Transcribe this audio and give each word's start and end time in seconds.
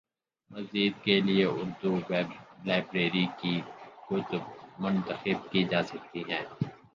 مزید 0.51 0.93
کے 1.03 1.15
لیے 1.25 1.45
اردو 1.49 1.91
ویب 2.09 2.29
لائبریری 2.67 3.25
کی 3.39 3.53
کتب 4.07 4.43
منتخب 4.79 5.37
کی 5.51 5.61
جا 5.71 5.81
سکتی 5.91 6.21
ہیں 6.29 6.43